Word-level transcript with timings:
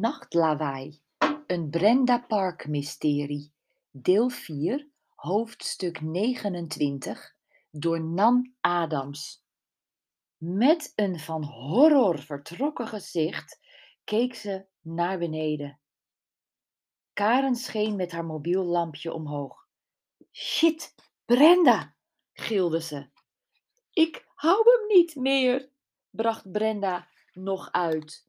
Nachtlawaai, 0.00 1.00
een 1.46 1.70
Brenda 1.70 2.18
Park 2.18 2.68
mysterie, 2.68 3.52
deel 3.90 4.28
4, 4.28 4.88
hoofdstuk 5.14 6.00
29, 6.00 7.36
door 7.70 8.00
Nan 8.00 8.54
Adams. 8.60 9.44
Met 10.36 10.92
een 10.96 11.18
van 11.18 11.44
horror 11.44 12.18
vertrokken 12.18 12.88
gezicht 12.88 13.60
keek 14.04 14.34
ze 14.34 14.66
naar 14.80 15.18
beneden. 15.18 15.80
Karen 17.12 17.54
scheen 17.54 17.96
met 17.96 18.12
haar 18.12 18.26
mobiel 18.26 18.64
lampje 18.64 19.12
omhoog. 19.12 19.68
Shit, 20.32 20.94
Brenda, 21.24 21.94
gilde 22.32 22.82
ze. 22.82 23.08
Ik 23.92 24.24
hou 24.34 24.56
hem 24.56 24.96
niet 24.96 25.14
meer, 25.14 25.70
bracht 26.10 26.52
Brenda 26.52 27.08
nog 27.32 27.72
uit. 27.72 28.28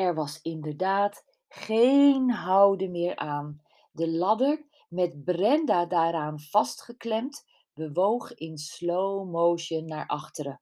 Er 0.00 0.14
was 0.14 0.40
inderdaad 0.42 1.24
geen 1.48 2.30
houden 2.30 2.90
meer 2.90 3.16
aan. 3.16 3.62
De 3.92 4.10
ladder, 4.10 4.66
met 4.88 5.24
Brenda 5.24 5.86
daaraan 5.86 6.40
vastgeklemd, 6.40 7.44
bewoog 7.74 8.34
in 8.34 8.58
slow 8.58 9.30
motion 9.30 9.86
naar 9.86 10.06
achteren. 10.06 10.60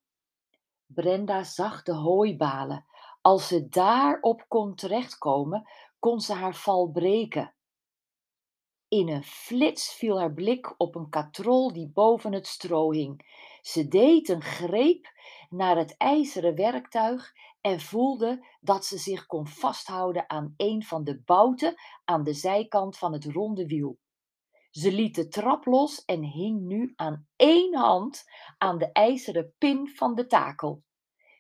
Brenda 0.87 1.42
zag 1.42 1.83
de 1.83 1.92
hooibalen. 1.92 2.87
Als 3.20 3.48
ze 3.48 3.69
daarop 3.69 4.45
kon 4.48 4.74
terechtkomen, 4.74 5.69
kon 5.98 6.20
ze 6.20 6.33
haar 6.33 6.55
val 6.55 6.91
breken. 6.91 7.55
In 8.89 9.09
een 9.09 9.25
flits 9.25 9.92
viel 9.92 10.19
haar 10.19 10.34
blik 10.34 10.75
op 10.77 10.95
een 10.95 11.09
katrol 11.09 11.73
die 11.73 11.89
boven 11.89 12.33
het 12.33 12.47
stro 12.47 12.91
hing. 12.91 13.47
Ze 13.62 13.89
deed 13.89 14.28
een 14.28 14.42
greep 14.42 15.12
naar 15.50 15.77
het 15.77 15.97
ijzeren 15.97 16.55
werktuig 16.55 17.33
en 17.61 17.81
voelde 17.81 18.47
dat 18.61 18.84
ze 18.84 18.98
zich 18.98 19.27
kon 19.27 19.47
vasthouden 19.47 20.31
aan 20.31 20.55
een 20.56 20.84
van 20.84 21.05
de 21.05 21.23
bouten 21.25 21.75
aan 22.05 22.25
de 22.25 22.33
zijkant 22.33 22.98
van 22.98 23.12
het 23.12 23.25
ronde 23.25 23.67
wiel. 23.67 23.98
Ze 24.70 24.92
liet 24.92 25.15
de 25.15 25.28
trap 25.28 25.67
los 25.67 26.05
en 26.05 26.23
hing 26.23 26.61
nu 26.61 26.92
aan 26.97 27.28
één 27.37 27.77
hand 27.77 28.25
aan 28.59 28.78
de 28.78 28.92
ijzeren 28.92 29.55
pin 29.59 29.89
van 29.89 30.15
de 30.15 30.27
takel. 30.27 30.83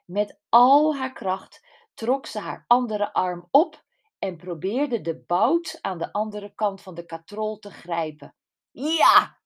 Met 0.04 0.40
al 0.48 0.96
haar 0.96 1.12
kracht 1.12 1.66
trok 1.94 2.26
ze 2.26 2.38
haar 2.38 2.64
andere 2.66 3.12
arm 3.12 3.48
op 3.50 3.84
en 4.18 4.36
probeerde 4.36 5.00
de 5.00 5.24
bout 5.26 5.78
aan 5.80 5.98
de 5.98 6.12
andere 6.12 6.54
kant 6.54 6.80
van 6.80 6.94
de 6.94 7.06
katrol 7.06 7.58
te 7.58 7.70
grijpen. 7.70 8.34
Ja, 8.70 9.38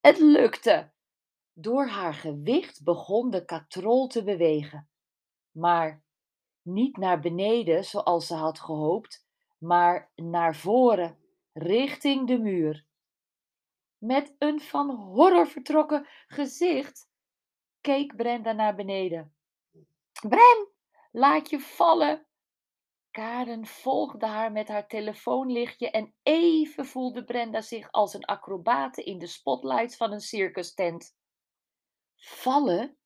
het 0.00 0.18
lukte! 0.18 0.94
Door 1.52 1.86
haar 1.86 2.14
gewicht 2.14 2.84
begon 2.84 3.30
de 3.30 3.44
katrol 3.44 4.06
te 4.06 4.24
bewegen. 4.24 4.88
Maar 5.50 6.04
niet 6.66 6.96
naar 6.96 7.20
beneden 7.20 7.84
zoals 7.84 8.26
ze 8.26 8.34
had 8.34 8.60
gehoopt, 8.60 9.26
maar 9.58 10.12
naar 10.14 10.56
voren, 10.56 11.18
richting 11.52 12.26
de 12.26 12.38
muur. 12.38 12.86
Met 13.98 14.34
een 14.38 14.60
van 14.60 14.90
horror 14.90 15.46
vertrokken 15.46 16.08
gezicht 16.26 17.08
keek 17.80 18.16
Brenda 18.16 18.52
naar 18.52 18.74
beneden. 18.74 19.34
Bren, 20.28 20.68
laat 21.12 21.50
je 21.50 21.60
vallen! 21.60 22.26
Karen 23.10 23.66
volgde 23.66 24.26
haar 24.26 24.52
met 24.52 24.68
haar 24.68 24.86
telefoonlichtje 24.88 25.90
en 25.90 26.14
even 26.22 26.86
voelde 26.86 27.24
Brenda 27.24 27.60
zich 27.60 27.90
als 27.92 28.14
een 28.14 28.24
acrobate 28.24 29.02
in 29.02 29.18
de 29.18 29.26
spotlights 29.26 29.96
van 29.96 30.12
een 30.12 30.20
circustent. 30.20 31.16
Vallen? 32.16 32.98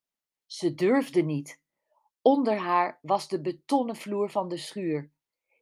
Ze 0.47 0.75
durfde 0.75 1.23
niet. 1.23 1.61
Onder 2.23 2.57
haar 2.59 2.99
was 3.03 3.29
de 3.29 3.41
betonnen 3.41 3.97
vloer 3.97 4.31
van 4.31 4.49
de 4.49 4.57
schuur. 4.57 5.13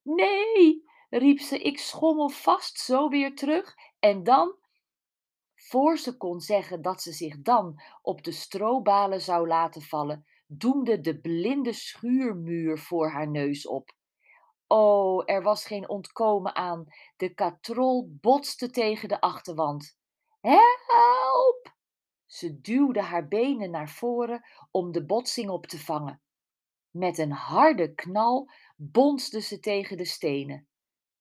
Nee, 0.02 0.84
riep 1.10 1.40
ze, 1.40 1.58
ik 1.58 1.78
schommel 1.78 2.28
vast 2.28 2.78
zo 2.78 3.08
weer 3.08 3.34
terug 3.34 3.74
en 3.98 4.22
dan. 4.24 4.56
Voor 5.54 5.98
ze 5.98 6.16
kon 6.16 6.40
zeggen 6.40 6.82
dat 6.82 7.02
ze 7.02 7.12
zich 7.12 7.40
dan 7.40 7.82
op 8.02 8.24
de 8.24 8.32
strobalen 8.32 9.20
zou 9.20 9.46
laten 9.46 9.82
vallen, 9.82 10.26
doemde 10.46 11.00
de 11.00 11.20
blinde 11.20 11.72
schuurmuur 11.72 12.78
voor 12.78 13.10
haar 13.10 13.30
neus 13.30 13.66
op. 13.66 13.92
Oh, 14.66 15.22
er 15.24 15.42
was 15.42 15.64
geen 15.64 15.88
ontkomen 15.88 16.54
aan. 16.54 16.84
De 17.16 17.34
katrol 17.34 18.08
botste 18.20 18.70
tegen 18.70 19.08
de 19.08 19.20
achterwand. 19.20 19.98
Help! 20.40 21.76
Ze 22.26 22.60
duwde 22.60 23.02
haar 23.02 23.28
benen 23.28 23.70
naar 23.70 23.90
voren 23.90 24.44
om 24.70 24.92
de 24.92 25.06
botsing 25.06 25.50
op 25.50 25.66
te 25.66 25.78
vangen. 25.78 26.22
Met 26.90 27.18
een 27.18 27.32
harde 27.32 27.94
knal 27.94 28.50
bonsde 28.76 29.40
ze 29.40 29.58
tegen 29.60 29.96
de 29.96 30.04
stenen. 30.04 30.68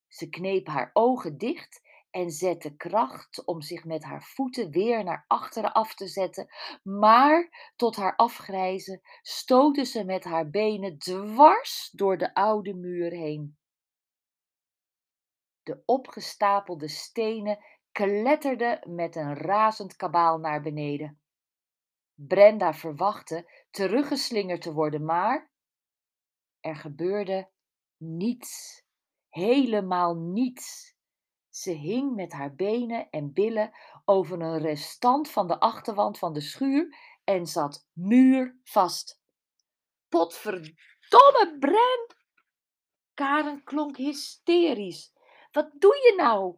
Ze 0.07 0.29
kneep 0.29 0.67
haar 0.67 0.89
ogen 0.93 1.37
dicht 1.37 1.81
en 2.09 2.31
zette 2.31 2.75
kracht 2.75 3.45
om 3.45 3.61
zich 3.61 3.85
met 3.85 4.03
haar 4.03 4.23
voeten 4.23 4.69
weer 4.69 5.03
naar 5.03 5.25
achteren 5.27 5.73
af 5.73 5.95
te 5.95 6.07
zetten, 6.07 6.47
maar 6.83 7.71
tot 7.75 7.95
haar 7.95 8.15
afgrijzen 8.15 9.01
stootte 9.21 9.85
ze 9.85 10.03
met 10.03 10.23
haar 10.23 10.49
benen 10.49 10.97
dwars 10.97 11.89
door 11.91 12.17
de 12.17 12.33
oude 12.33 12.73
muur 12.73 13.11
heen. 13.11 13.57
De 15.63 15.81
opgestapelde 15.85 16.87
stenen 16.87 17.59
kletterden 17.91 18.95
met 18.95 19.15
een 19.15 19.33
razend 19.33 19.95
kabaal 19.95 20.37
naar 20.37 20.61
beneden. 20.61 21.21
Brenda 22.13 22.73
verwachtte 22.73 23.65
teruggeslingerd 23.69 24.61
te 24.61 24.73
worden, 24.73 25.05
maar 25.05 25.51
er 26.67 26.75
gebeurde 26.75 27.49
niets, 27.97 28.83
helemaal 29.29 30.15
niets. 30.15 30.95
Ze 31.49 31.71
hing 31.71 32.15
met 32.15 32.31
haar 32.31 32.55
benen 32.55 33.09
en 33.09 33.33
billen 33.33 33.71
over 34.05 34.41
een 34.41 34.57
restant 34.59 35.29
van 35.29 35.47
de 35.47 35.59
achterwand 35.59 36.17
van 36.17 36.33
de 36.33 36.41
schuur 36.41 36.97
en 37.23 37.45
zat 37.45 37.87
muurvast. 37.93 39.21
Potverdomme, 40.09 41.55
Bren! 41.59 42.15
Karen 43.13 43.63
klonk 43.63 43.97
hysterisch. 43.97 45.13
Wat 45.51 45.71
doe 45.79 45.95
je 45.95 46.13
nou? 46.17 46.57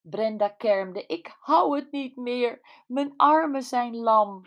Brenda 0.00 0.48
kermde. 0.48 1.06
Ik 1.06 1.36
hou 1.40 1.76
het 1.76 1.92
niet 1.92 2.16
meer. 2.16 2.82
Mijn 2.86 3.14
armen 3.16 3.62
zijn 3.62 3.96
lam. 3.96 4.42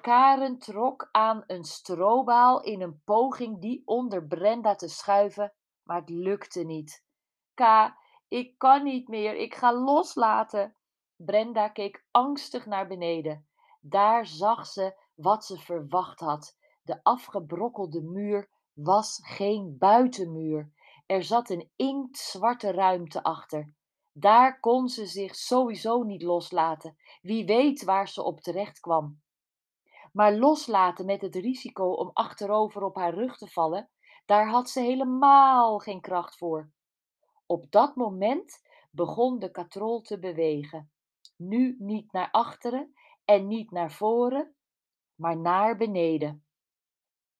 Karen 0.00 0.58
trok 0.58 1.08
aan 1.12 1.44
een 1.46 1.64
strobaal 1.64 2.62
in 2.62 2.80
een 2.82 3.02
poging 3.04 3.60
die 3.60 3.82
onder 3.84 4.26
Brenda 4.26 4.74
te 4.74 4.88
schuiven, 4.88 5.52
maar 5.82 6.00
het 6.00 6.10
lukte 6.10 6.64
niet. 6.64 7.04
Ka, 7.54 7.98
ik 8.28 8.58
kan 8.58 8.82
niet 8.82 9.08
meer, 9.08 9.36
ik 9.36 9.54
ga 9.54 9.72
loslaten. 9.72 10.76
Brenda 11.16 11.68
keek 11.68 12.06
angstig 12.10 12.66
naar 12.66 12.86
beneden. 12.86 13.48
Daar 13.80 14.26
zag 14.26 14.66
ze 14.66 15.00
wat 15.14 15.44
ze 15.44 15.58
verwacht 15.58 16.20
had. 16.20 16.56
De 16.82 17.00
afgebrokkelde 17.02 18.02
muur 18.02 18.50
was 18.72 19.20
geen 19.22 19.76
buitenmuur. 19.78 20.72
Er 21.06 21.22
zat 21.22 21.50
een 21.50 21.70
inktzwarte 21.76 22.72
ruimte 22.72 23.22
achter. 23.22 23.74
Daar 24.12 24.60
kon 24.60 24.88
ze 24.88 25.06
zich 25.06 25.34
sowieso 25.34 26.02
niet 26.02 26.22
loslaten. 26.22 26.96
Wie 27.20 27.46
weet 27.46 27.84
waar 27.84 28.08
ze 28.08 28.22
op 28.22 28.40
terecht 28.40 28.80
kwam. 28.80 29.20
Maar 30.18 30.36
loslaten 30.36 31.06
met 31.06 31.20
het 31.20 31.34
risico 31.34 31.92
om 31.92 32.10
achterover 32.12 32.82
op 32.82 32.96
haar 32.96 33.14
rug 33.14 33.36
te 33.36 33.46
vallen, 33.46 33.90
daar 34.26 34.48
had 34.48 34.70
ze 34.70 34.80
helemaal 34.80 35.78
geen 35.78 36.00
kracht 36.00 36.36
voor. 36.36 36.70
Op 37.46 37.70
dat 37.70 37.96
moment 37.96 38.62
begon 38.90 39.38
de 39.38 39.50
katrol 39.50 40.00
te 40.00 40.18
bewegen. 40.18 40.90
Nu 41.36 41.76
niet 41.78 42.12
naar 42.12 42.30
achteren 42.30 42.94
en 43.24 43.46
niet 43.46 43.70
naar 43.70 43.92
voren, 43.92 44.54
maar 45.14 45.38
naar 45.38 45.76
beneden. 45.76 46.44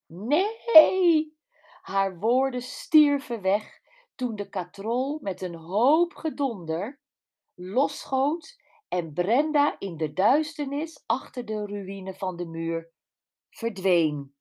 Nee! 0.07 1.37
Haar 1.81 2.19
woorden 2.19 2.63
stierven 2.63 3.43
weg 3.43 3.81
toen 4.15 4.37
de 4.37 4.49
katrol 4.49 5.19
met 5.23 5.43
een 5.43 5.55
hoop 5.55 6.15
gedonder 6.15 7.01
losschoot 7.55 8.63
en 8.89 9.13
Brenda 9.13 9.77
in 9.79 9.97
de 9.97 10.13
duisternis 10.13 11.03
achter 11.07 11.45
de 11.45 11.67
ruïne 11.67 12.15
van 12.15 12.37
de 12.37 12.47
muur 12.47 12.91
verdween. 13.51 14.35